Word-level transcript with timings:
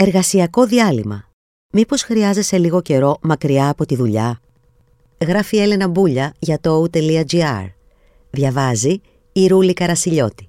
Εργασιακό 0.00 0.66
διάλειμμα. 0.66 1.24
Μήπως 1.72 2.02
χρειάζεσαι 2.02 2.58
λίγο 2.58 2.82
καιρό 2.82 3.18
μακριά 3.22 3.68
από 3.68 3.86
τη 3.86 3.96
δουλειά; 3.96 4.40
Γράφει 5.26 5.56
η 5.56 5.60
Έλενα 5.60 5.88
Μπούλια 5.88 6.34
για 6.38 6.60
το 6.60 6.84
o.gr. 6.84 7.66
Διαβάζει 8.30 9.00
η 9.32 9.46
Ρούλη 9.46 9.72
Καρασιλιώτη. 9.72 10.48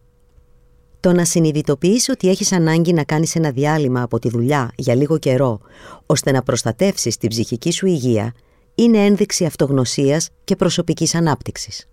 Το 0.99 1.11
να 1.11 1.25
συνειδητοποιείς 1.25 2.09
ότι 2.09 2.29
έχεις 2.29 2.51
ανάγκη 2.51 2.93
να 2.93 3.03
κάνεις 3.03 3.35
ένα 3.35 3.51
διάλειμμα 3.51 4.01
από 4.01 4.19
τη 4.19 4.29
δουλειά 4.29 4.71
για 4.75 4.95
λίγο 4.95 5.17
καιρό, 5.17 5.59
ώστε 6.05 6.31
να 6.31 6.43
προστατεύσεις 6.43 7.17
την 7.17 7.29
ψυχική 7.29 7.71
σου 7.71 7.85
υγεία, 7.85 8.33
είναι 8.75 9.05
ένδειξη 9.05 9.45
αυτογνωσίας 9.45 10.29
και 10.43 10.55
προσωπικής 10.55 11.15
ανάπτυξης. 11.15 11.87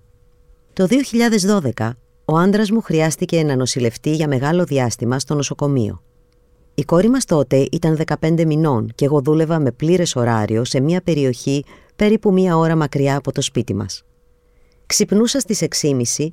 Το 0.73 0.87
2012, 0.87 1.91
ο 2.25 2.37
άντρας 2.37 2.71
μου 2.71 2.81
χρειάστηκε 2.81 3.43
να 3.43 3.57
νοσηλευτεί 3.57 4.15
για 4.15 4.29
μεγάλο 4.29 4.65
διάστημα 4.65 5.19
στο 5.19 5.35
νοσοκομείο. 5.35 6.01
Η 6.79 6.85
κόρη 6.85 7.09
μας 7.09 7.25
τότε 7.25 7.67
ήταν 7.73 7.99
15 8.21 8.45
μηνών 8.47 8.93
και 8.95 9.05
εγώ 9.05 9.21
δούλευα 9.21 9.59
με 9.59 9.73
πλήρες 9.73 10.17
ωράριο 10.17 10.65
σε 10.65 10.81
μια 10.81 11.01
περιοχή 11.01 11.65
περίπου 11.97 12.33
μία 12.33 12.57
ώρα 12.57 12.77
μακριά 12.77 13.17
από 13.17 13.33
το 13.33 13.41
σπίτι 13.41 13.75
μας. 13.75 14.05
Ξυπνούσα 14.87 15.41
στις 15.41 15.63
6.30, 15.83 16.29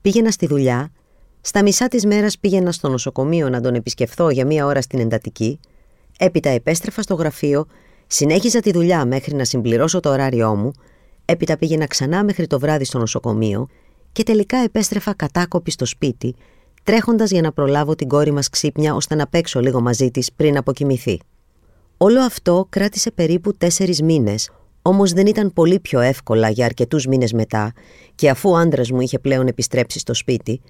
πήγαινα 0.00 0.30
στη 0.30 0.46
δουλειά, 0.46 0.92
στα 1.40 1.62
μισά 1.62 1.88
της 1.88 2.06
μέρας 2.06 2.38
πήγαινα 2.38 2.72
στο 2.72 2.88
νοσοκομείο 2.88 3.48
να 3.48 3.60
τον 3.60 3.74
επισκεφθώ 3.74 4.30
για 4.30 4.46
μία 4.46 4.66
ώρα 4.66 4.82
στην 4.82 4.98
εντατική, 4.98 5.60
έπειτα 6.18 6.48
επέστρεφα 6.48 7.02
στο 7.02 7.14
γραφείο, 7.14 7.66
συνέχιζα 8.06 8.60
τη 8.60 8.72
δουλειά 8.72 9.04
μέχρι 9.04 9.34
να 9.34 9.44
συμπληρώσω 9.44 10.00
το 10.00 10.10
ωράριό 10.10 10.54
μου, 10.54 10.72
έπειτα 11.24 11.56
πήγαινα 11.56 11.86
ξανά 11.86 12.24
μέχρι 12.24 12.46
το 12.46 12.58
βράδυ 12.58 12.84
στο 12.84 12.98
νοσοκομείο 12.98 13.68
και 14.12 14.22
τελικά 14.22 14.56
επέστρεφα 14.56 15.14
κατάκοπη 15.14 15.70
στο 15.70 15.84
σπίτι, 15.84 16.34
τρέχοντας 16.88 17.30
για 17.30 17.42
να 17.42 17.52
προλάβω 17.52 17.94
την 17.94 18.08
κόρη 18.08 18.30
μας 18.30 18.48
ξύπνια 18.48 18.94
ώστε 18.94 19.14
να 19.14 19.26
παίξω 19.26 19.60
λίγο 19.60 19.80
μαζί 19.80 20.10
της 20.10 20.32
πριν 20.32 20.56
αποκοιμηθεί. 20.56 21.20
Όλο 21.96 22.20
αυτό 22.20 22.66
κράτησε 22.68 23.10
περίπου 23.10 23.56
τέσσερις 23.56 24.02
μήνες, 24.02 24.50
όμως 24.82 25.12
δεν 25.12 25.26
ήταν 25.26 25.52
πολύ 25.52 25.80
πιο 25.80 26.00
εύκολα 26.00 26.48
για 26.48 26.64
αρκετούς 26.64 27.06
μήνες 27.06 27.32
μετά, 27.32 27.72
και 28.14 28.30
αφού 28.30 28.50
ο 28.50 28.56
άντρας 28.56 28.90
μου 28.90 29.00
είχε 29.00 29.18
πλέον 29.18 29.46
επιστρέψει 29.46 29.98
στο 29.98 30.14
σπίτι, 30.14 30.60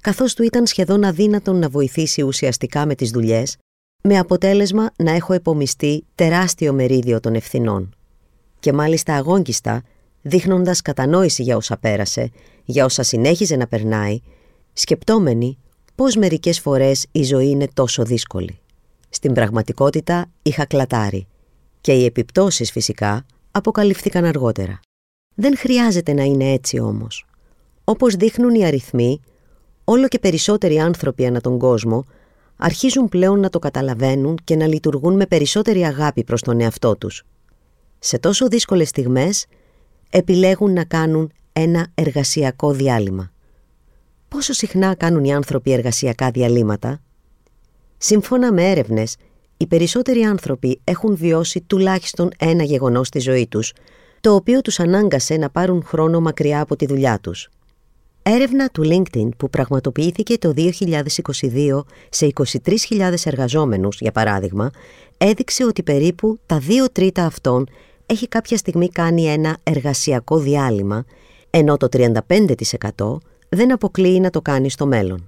καθώς 0.00 0.34
του 0.34 0.42
ήταν 0.42 0.66
σχεδόν 0.66 1.04
αδύνατον 1.04 1.58
να 1.58 1.68
βοηθήσει 1.68 2.22
ουσιαστικά 2.22 2.86
με 2.86 2.94
τις 2.94 3.10
δουλειές, 3.10 3.56
με 4.02 4.18
αποτέλεσμα 4.18 4.90
να 4.96 5.10
έχω 5.10 5.32
επομιστεί 5.32 6.04
τεράστιο 6.14 6.72
μερίδιο 6.72 7.20
των 7.20 7.34
ευθυνών. 7.34 7.94
Και 8.60 8.72
μάλιστα 8.72 9.14
αγόγγιστα, 9.14 9.82
δείχνοντας 10.22 10.82
κατανόηση 10.82 11.42
για 11.42 11.56
όσα 11.56 11.76
πέρασε, 11.76 12.30
για 12.64 12.84
όσα 12.84 13.02
συνέχιζε 13.02 13.56
να 13.56 13.66
περνάει, 13.66 14.20
σκεπτόμενη 14.72 15.58
πώς 15.94 16.16
μερικές 16.16 16.60
φορές 16.60 17.06
η 17.12 17.22
ζωή 17.22 17.48
είναι 17.48 17.68
τόσο 17.74 18.04
δύσκολη. 18.04 18.58
Στην 19.08 19.32
πραγματικότητα 19.32 20.30
είχα 20.42 20.64
κλατάρει 20.64 21.26
και 21.80 21.92
οι 21.92 22.04
επιπτώσεις 22.04 22.70
φυσικά 22.70 23.26
αποκαλύφθηκαν 23.50 24.24
αργότερα. 24.24 24.80
Δεν 25.34 25.56
χρειάζεται 25.56 26.12
να 26.12 26.22
είναι 26.22 26.52
έτσι 26.52 26.78
όμως. 26.78 27.24
Όπως 27.84 28.14
δείχνουν 28.14 28.54
οι 28.54 28.64
αριθμοί, 28.64 29.20
όλο 29.84 30.08
και 30.08 30.18
περισσότεροι 30.18 30.78
άνθρωποι 30.78 31.26
ανά 31.26 31.40
τον 31.40 31.58
κόσμο 31.58 32.04
αρχίζουν 32.56 33.08
πλέον 33.08 33.40
να 33.40 33.50
το 33.50 33.58
καταλαβαίνουν 33.58 34.38
και 34.44 34.56
να 34.56 34.66
λειτουργούν 34.66 35.16
με 35.16 35.26
περισσότερη 35.26 35.84
αγάπη 35.84 36.24
προς 36.24 36.40
τον 36.40 36.60
εαυτό 36.60 36.96
τους. 36.96 37.24
Σε 37.98 38.18
τόσο 38.18 38.48
δύσκολες 38.48 38.88
στιγμές 38.88 39.46
επιλέγουν 40.10 40.72
να 40.72 40.84
κάνουν 40.84 41.32
ένα 41.52 41.86
εργασιακό 41.94 42.72
διάλειμμα. 42.72 43.32
Πόσο 44.30 44.52
συχνά 44.52 44.94
κάνουν 44.94 45.24
οι 45.24 45.34
άνθρωποι 45.34 45.72
εργασιακά 45.72 46.30
διαλύματα; 46.30 47.00
Σύμφωνα 47.98 48.52
με 48.52 48.70
έρευνες, 48.70 49.16
οι 49.56 49.66
περισσότεροι 49.66 50.22
άνθρωποι 50.22 50.80
έχουν 50.84 51.16
βιώσει 51.16 51.60
τουλάχιστον 51.60 52.30
ένα 52.38 52.62
γεγονός 52.62 53.06
στη 53.06 53.18
ζωή 53.18 53.46
τους, 53.46 53.72
το 54.20 54.34
οποίο 54.34 54.60
τους 54.60 54.80
ανάγκασε 54.80 55.36
να 55.36 55.50
πάρουν 55.50 55.82
χρόνο 55.84 56.20
μακριά 56.20 56.60
από 56.60 56.76
τη 56.76 56.86
δουλειά 56.86 57.18
τους. 57.22 57.48
Έρευνα 58.22 58.68
του 58.68 58.82
LinkedIn 58.84 59.28
που 59.36 59.50
πραγματοποιήθηκε 59.50 60.38
το 60.38 60.52
2022 60.56 61.84
σε 62.08 62.28
23.000 62.34 63.12
εργαζόμενους, 63.24 64.00
για 64.00 64.12
παράδειγμα, 64.12 64.70
έδειξε 65.18 65.64
ότι 65.64 65.82
περίπου 65.82 66.38
τα 66.46 66.58
δύο 66.58 66.90
τρίτα 66.92 67.24
αυτών 67.24 67.68
έχει 68.06 68.28
κάποια 68.28 68.56
στιγμή 68.56 68.88
κάνει 68.88 69.26
ένα 69.26 69.56
εργασιακό 69.62 70.38
διάλειμμα, 70.38 71.04
ενώ 71.50 71.76
το 71.76 71.88
35% 71.90 73.18
δεν 73.50 73.72
αποκλείει 73.72 74.18
να 74.22 74.30
το 74.30 74.40
κάνει 74.40 74.70
στο 74.70 74.86
μέλλον. 74.86 75.24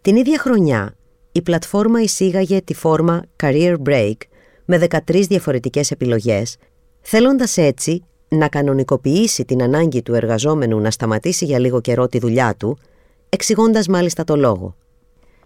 Την 0.00 0.16
ίδια 0.16 0.38
χρονιά, 0.38 0.94
η 1.32 1.42
πλατφόρμα 1.42 2.00
εισήγαγε 2.00 2.60
τη 2.60 2.74
φόρμα 2.74 3.22
Career 3.42 3.76
Break 3.84 4.16
με 4.64 4.86
13 4.90 5.24
διαφορετικές 5.28 5.90
επιλογές, 5.90 6.56
θέλοντας 7.00 7.56
έτσι 7.56 8.04
να 8.28 8.48
κανονικοποιήσει 8.48 9.44
την 9.44 9.62
ανάγκη 9.62 10.02
του 10.02 10.14
εργαζόμενου 10.14 10.80
να 10.80 10.90
σταματήσει 10.90 11.44
για 11.44 11.58
λίγο 11.58 11.80
καιρό 11.80 12.08
τη 12.08 12.18
δουλειά 12.18 12.54
του, 12.58 12.78
εξηγώντας 13.28 13.86
μάλιστα 13.86 14.24
το 14.24 14.36
λόγο. 14.36 14.76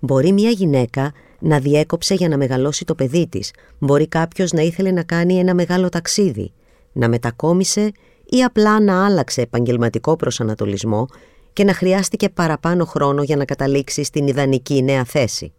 Μπορεί 0.00 0.32
μια 0.32 0.50
γυναίκα 0.50 1.12
να 1.38 1.58
διέκοψε 1.58 2.14
για 2.14 2.28
να 2.28 2.36
μεγαλώσει 2.36 2.84
το 2.84 2.94
παιδί 2.94 3.28
της, 3.28 3.50
μπορεί 3.78 4.08
κάποιος 4.08 4.52
να 4.52 4.62
ήθελε 4.62 4.90
να 4.90 5.02
κάνει 5.02 5.38
ένα 5.38 5.54
μεγάλο 5.54 5.88
ταξίδι, 5.88 6.52
να 6.92 7.08
μετακόμισε 7.08 7.92
ή 8.24 8.42
απλά 8.42 8.80
να 8.80 9.04
άλλαξε 9.04 9.40
επαγγελματικό 9.40 10.16
προσανατολισμό 10.16 11.06
και 11.54 11.64
να 11.64 11.74
χρειάστηκε 11.74 12.28
παραπάνω 12.28 12.84
χρόνο 12.84 13.22
για 13.22 13.36
να 13.36 13.44
καταλήξει 13.44 14.04
στην 14.04 14.26
ιδανική 14.26 14.82
νέα 14.82 15.04
θέση. 15.04 15.52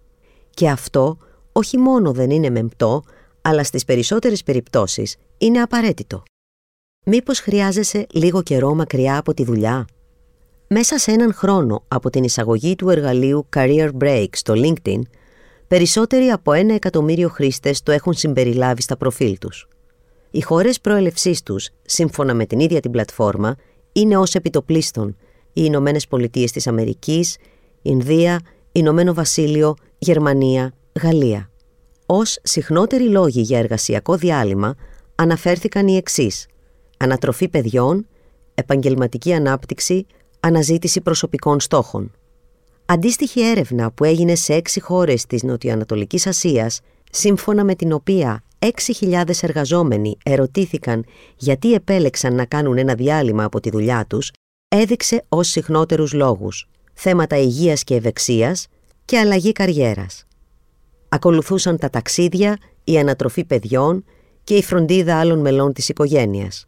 Και 0.50 0.69
αυτό 0.69 1.17
όχι 1.51 1.78
μόνο 1.78 2.11
δεν 2.11 2.29
είναι 2.29 2.50
μεμπτό, 2.50 3.03
αλλά 3.41 3.63
στις 3.63 3.85
περισσότερες 3.85 4.44
περιπτώσεις 4.44 5.16
είναι 5.38 5.61
απαραίτητο. 5.61 6.23
Μήπως 7.06 7.39
χρειάζεσαι 7.39 8.06
λίγο 8.11 8.41
καιρό 8.41 8.73
μακριά 8.73 9.17
από 9.17 9.33
τη 9.33 9.44
δουλειά; 9.44 9.85
Μέσα 10.67 10.97
σε 10.97 11.11
έναν 11.11 11.33
χρόνο 11.33 11.83
από 11.88 12.09
την 12.09 12.23
εισαγωγή 12.23 12.75
του 12.75 12.89
εργαλείου 12.89 13.47
Career 13.56 13.89
Break 14.00 14.27
στο 14.31 14.53
LinkedIn, 14.57 15.01
περισσότεροι 15.67 16.29
από 16.29 16.53
ένα 16.53 16.73
εκατομμύριο 16.73 17.29
χρήστες 17.29 17.83
το 17.83 17.91
έχουν 17.91 18.13
συμπεριλάβει 18.13 18.81
στα 18.81 18.97
προφίλ 18.97 19.38
τους. 19.38 19.67
Οι 20.31 20.41
χώρες 20.41 20.81
προέλευσής 20.81 21.44
τους, 21.44 21.69
σύμφωνα 21.85 22.33
με 22.33 22.45
την 22.45 22.59
ίδια 22.59 22.79
την 22.79 22.91
πλατφόρμα, 22.91 23.56
είναι 23.91 24.17
ως 24.17 24.35
επιτοπλίστων 24.35 25.16
οι 25.55 25.61
Ηνωμένες 25.63 26.07
Πολιτείες 26.07 26.51
της 26.51 26.67
Αμερικής, 26.67 27.38
Ινδία, 27.81 28.39
Ηνωμένο 28.71 29.13
Βασίλειο, 29.13 29.75
Γερμανία, 29.97 30.73
Γαλλία. 31.01 31.49
Ως 32.05 32.39
συχνότεροι 32.43 33.09
λόγοι 33.09 33.41
για 33.41 33.59
εργασιακό 33.59 34.15
διάλειμμα 34.15 34.75
αναφέρθηκαν 35.15 35.88
οι 35.88 35.95
εξής: 35.95 36.45
ανατροφή 36.97 37.47
παιδιών, 37.47 38.07
επαγγελματική 38.53 39.33
ανάπτυξη, 39.33 40.05
αναζήτηση 40.39 41.01
προσωπικών 41.01 41.59
στόχων. 41.59 42.11
Αντίστοιχη 42.85 43.41
έρευνα 43.41 43.91
που 43.91 44.03
έγινε 44.03 44.35
σε 44.35 44.53
έξι 44.53 44.79
χώρες 44.79 45.25
της 45.25 45.44
Νοτιοανατολικής 45.44 46.27
Ασίας, 46.27 46.79
σύμφωνα 47.11 47.63
με 47.63 47.75
την 47.75 47.91
οποία 47.91 48.44
6.000 48.59 49.23
εργαζόμενοι 49.41 50.17
ερωτήθηκαν 50.23 51.05
γιατί 51.38 51.73
επέλεξαν 51.73 52.35
να 52.35 52.45
κάνουν 52.45 52.77
ένα 52.77 52.95
διάλειμμα 52.95 53.44
από 53.44 53.59
τη 53.59 53.69
δουλειά 53.69 54.05
τους, 54.09 54.31
έδειξε 54.75 55.25
ως 55.30 55.47
συχνότερους 55.47 56.13
λόγους 56.13 56.68
θέματα 56.94 57.38
υγείας 57.38 57.84
και 57.84 57.96
ευεξίας 57.96 58.68
και 59.06 59.19
αλλαγή 59.19 59.52
καριέρας. 59.52 60.25
Ακολουθούσαν 61.09 61.78
τα 61.78 61.90
ταξίδια, 61.90 62.58
η 62.84 62.97
ανατροφή 62.97 63.46
παιδιών 63.46 64.03
και 64.44 64.56
η 64.56 64.63
φροντίδα 64.63 65.19
άλλων 65.19 65.40
μελών 65.40 65.74
της 65.74 65.90
οικογένειας. 65.90 66.66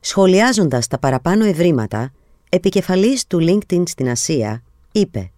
Σχολιάζοντας 0.00 0.86
τα 0.86 0.98
παραπάνω 0.98 1.44
ευρήματα, 1.44 2.12
επικεφαλής 2.48 3.26
του 3.26 3.38
LinkedIn 3.40 3.82
στην 3.86 4.08
Ασία 4.08 4.62
είπε 4.92 5.30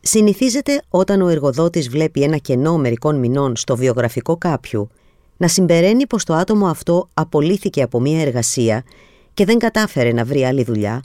«Συνηθίζεται 0.00 0.82
όταν 0.88 1.20
ο 1.20 1.28
εργοδότης 1.28 1.88
βλέπει 1.88 2.22
ένα 2.22 2.36
κενό 2.36 2.78
μερικών 2.78 3.16
μηνών 3.16 3.56
στο 3.56 3.76
βιογραφικό 3.76 4.36
κάποιου 4.36 4.88
να 5.36 5.48
συμπεραίνει 5.48 6.06
πως 6.06 6.24
το 6.24 6.34
άτομο 6.34 6.66
αυτό 6.66 7.08
απολύθηκε 7.14 7.82
από 7.82 8.00
μια 8.00 8.20
εργασία 8.20 8.84
και 9.34 9.44
δεν 9.44 9.58
κατάφερε 9.58 10.12
να 10.12 10.24
βρει 10.24 10.44
άλλη 10.44 10.64
δουλειά, 10.64 11.02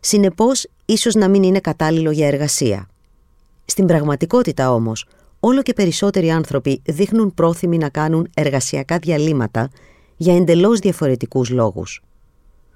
συνεπώς 0.00 0.66
ίσως 0.84 1.14
να 1.14 1.28
μην 1.28 1.42
είναι 1.42 1.60
κατάλληλο 1.60 2.10
για 2.10 2.26
εργασία. 2.26 2.88
Στην 3.64 3.86
πραγματικότητα 3.86 4.72
όμως, 4.72 5.06
όλο 5.40 5.62
και 5.62 5.72
περισσότεροι 5.72 6.30
άνθρωποι 6.30 6.82
δείχνουν 6.84 7.34
πρόθυμοι 7.34 7.78
να 7.78 7.88
κάνουν 7.88 8.30
εργασιακά 8.34 8.98
διαλύματα 8.98 9.70
για 10.16 10.36
εντελώς 10.36 10.78
διαφορετικούς 10.78 11.50
λόγους. 11.50 12.02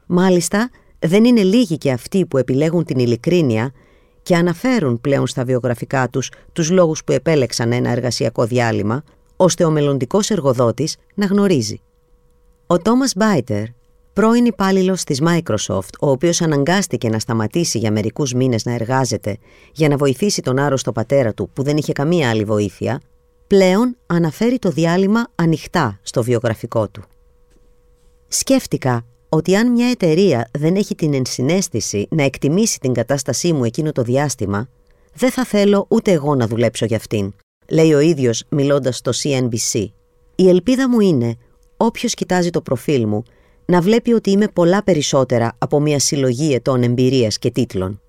Μάλιστα, 0.07 0.71
δεν 0.99 1.25
είναι 1.25 1.43
λίγοι 1.43 1.79
και 1.79 1.93
αυτοί 1.93 2.27
που 2.27 2.39
επιλέγουν 2.39 2.85
την 2.85 2.99
ειλικρίνεια 2.99 3.73
και 4.23 4.37
αναφέρουν 4.37 5.01
πλέον 5.01 5.27
στα 5.27 5.45
βιογραφικά 5.45 6.09
τους 6.09 6.31
τους 6.53 6.71
λόγους 6.71 7.05
που 7.05 7.13
επέλεξαν 7.13 7.73
ένα 7.73 7.91
εργασιακό 7.91 8.45
διάλειμμα, 8.45 9.03
ώστε 9.37 9.65
ο 9.65 9.71
μελλοντικός 9.71 10.31
εργοδότης 10.31 10.97
να 11.15 11.27
γνωρίζει. 11.27 11.81
Ο 12.67 12.79
Τόμας 12.79 13.13
Μπάιτερ, 13.17 13.65
πρώην 14.13 14.45
υπάλληλος 14.45 15.05
της 15.05 15.23
Microsoft, 15.25 15.95
ο 16.01 16.11
οποίος 16.11 16.43
αναγκάστηκε 16.43 17.09
να 17.09 17.19
σταματήσει 17.19 17.79
για 17.79 17.93
μερικούς 17.93 18.33
μήνες 18.33 18.65
να 18.65 18.73
εργάζεται 18.73 19.39
για 19.73 19.89
να 19.89 19.97
βοηθήσει 19.97 20.43
τον 20.43 20.59
άρρωστο 20.59 20.93
πατέρα 20.93 21.35
του 21.35 21.51
που 21.53 21.63
δεν 21.63 21.77
είχε 21.77 21.93
καμία 21.93 22.31
άλλη 22.31 22.45
βοήθεια, 22.45 23.01
πλέον 23.47 23.97
αναφέρει 24.07 24.59
το 24.59 24.71
διάλειμμα 24.71 25.27
ανοιχτά 25.35 25.99
στο 26.03 26.23
βιογραφικό 26.23 26.89
του. 26.89 27.03
Σκέφτηκα 28.29 29.05
ότι 29.29 29.57
αν 29.57 29.73
μια 29.73 29.91
εταιρεία 29.91 30.49
δεν 30.59 30.77
έχει 30.77 30.95
την 30.95 31.15
ενσυναίσθηση 31.15 32.07
να 32.11 32.23
εκτιμήσει 32.23 32.79
την 32.79 32.93
κατάστασή 32.93 33.53
μου 33.53 33.65
εκείνο 33.65 33.93
το 33.93 34.03
διάστημα, 34.03 34.69
δεν 35.15 35.31
θα 35.31 35.45
θέλω 35.45 35.87
ούτε 35.89 36.13
εγώ 36.13 36.35
να 36.35 36.47
δουλέψω 36.47 36.85
για 36.85 36.97
αυτήν, 36.97 37.35
λέει 37.69 37.93
ο 37.93 38.01
ίδιος 38.01 38.45
μιλώντας 38.49 38.97
στο 38.97 39.11
CNBC. 39.23 39.85
Η 40.35 40.49
ελπίδα 40.49 40.89
μου 40.89 41.01
είναι, 41.01 41.37
όποιος 41.77 42.15
κοιτάζει 42.15 42.51
το 42.51 42.61
προφίλ 42.61 43.07
μου, 43.07 43.23
να 43.71 43.81
βλέπει 43.81 44.13
ότι 44.13 44.31
είμαι 44.31 44.49
πολλά 44.49 44.83
περισσότερα 44.83 45.53
από 45.59 45.81
μια 45.81 45.99
συλλογή 45.99 46.55
ετών 46.55 46.83
εμπειρίας 46.83 47.39
και 47.39 47.51
τίτλων. 47.51 48.01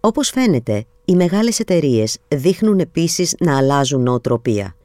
Όπως 0.00 0.28
φαίνεται, 0.28 0.84
οι 1.04 1.14
μεγάλες 1.14 1.58
εταιρείες 1.58 2.18
δείχνουν 2.28 2.78
επίσης 2.78 3.34
να 3.38 3.56
αλλάζουν 3.56 4.02
νοοτροπία. 4.02 4.76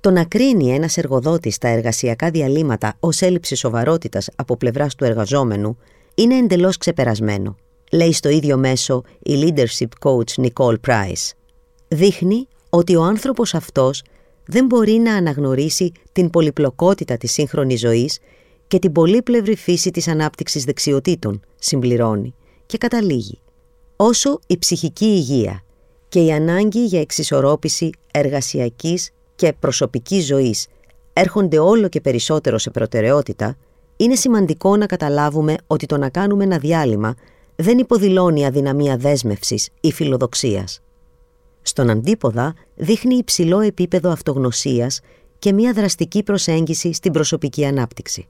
Το 0.00 0.10
να 0.10 0.24
κρίνει 0.24 0.74
ένας 0.74 0.96
εργοδότης 0.96 1.58
τα 1.58 1.68
εργασιακά 1.68 2.30
διαλύματα 2.30 2.96
ως 3.00 3.20
έλλειψη 3.20 3.54
σοβαρότητας 3.54 4.28
από 4.36 4.56
πλευράς 4.56 4.94
του 4.94 5.04
εργαζόμενου 5.04 5.78
είναι 6.14 6.34
εντελώς 6.36 6.76
ξεπερασμένο, 6.76 7.56
λέει 7.92 8.12
στο 8.12 8.28
ίδιο 8.28 8.56
μέσο 8.56 9.02
η 9.22 9.32
leadership 9.42 10.08
coach 10.08 10.46
Nicole 10.46 10.76
Price. 10.86 11.30
Δείχνει 11.88 12.48
ότι 12.70 12.96
ο 12.96 13.02
άνθρωπος 13.02 13.54
αυτός 13.54 14.02
δεν 14.46 14.66
μπορεί 14.66 14.92
να 14.92 15.14
αναγνωρίσει 15.14 15.92
την 16.12 16.30
πολυπλοκότητα 16.30 17.16
της 17.16 17.32
σύγχρονης 17.32 17.80
ζωής 17.80 18.18
και 18.68 18.78
την 18.78 18.92
πολύπλευρη 18.92 19.56
φύση 19.56 19.90
της 19.90 20.08
ανάπτυξης 20.08 20.64
δεξιοτήτων, 20.64 21.40
συμπληρώνει 21.58 22.34
και 22.66 22.78
καταλήγει. 22.78 23.38
Όσο 23.96 24.38
η 24.46 24.58
ψυχική 24.58 25.04
υγεία 25.04 25.62
και 26.08 26.20
η 26.20 26.32
ανάγκη 26.32 26.84
για 26.84 27.00
εξισορρόπηση 27.00 27.90
εργασιακής 28.10 29.10
και 29.34 29.52
προσωπικής 29.52 30.26
ζωής 30.26 30.66
έρχονται 31.12 31.58
όλο 31.58 31.88
και 31.88 32.00
περισσότερο 32.00 32.58
σε 32.58 32.70
προτεραιότητα, 32.70 33.56
είναι 33.96 34.14
σημαντικό 34.14 34.76
να 34.76 34.86
καταλάβουμε 34.86 35.56
ότι 35.66 35.86
το 35.86 35.96
να 35.96 36.08
κάνουμε 36.08 36.44
ένα 36.44 36.58
διάλειμμα 36.58 37.14
δεν 37.56 37.78
υποδηλώνει 37.78 38.46
αδυναμία 38.46 38.96
δέσμευσης 38.96 39.68
ή 39.80 39.92
φιλοδοξίας. 39.92 40.80
Στον 41.62 41.90
αντίποδα 41.90 42.54
δείχνει 42.74 43.14
υψηλό 43.14 43.60
επίπεδο 43.60 44.10
αυτογνωσίας 44.10 45.00
και 45.38 45.52
μια 45.52 45.72
δραστική 45.72 46.22
προσέγγιση 46.22 46.92
στην 46.92 47.12
προσωπική 47.12 47.64
ανάπτυξη. 47.64 48.28